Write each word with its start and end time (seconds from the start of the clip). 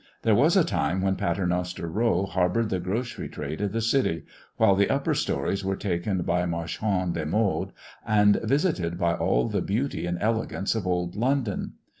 There 0.23 0.33
was 0.33 0.57
a 0.57 0.65
time 0.65 1.03
when 1.03 1.15
Paternoster 1.15 1.87
row 1.87 2.25
harboured 2.25 2.71
the 2.71 2.79
grocery 2.79 3.29
trade 3.29 3.61
of 3.61 3.71
the 3.71 3.81
city, 3.81 4.25
while 4.57 4.73
the 4.75 4.89
upper 4.89 5.13
stories 5.13 5.63
were 5.63 5.75
taken 5.75 6.23
by 6.23 6.43
Marchandes 6.47 7.13
des 7.13 7.25
Modes 7.25 7.71
and 8.03 8.37
visited 8.43 8.97
by 8.97 9.13
all 9.13 9.47
the 9.47 9.61
beauty 9.61 10.07
and 10.07 10.17
elegance 10.19 10.73
of 10.73 10.87
old 10.87 11.15
London. 11.15 11.73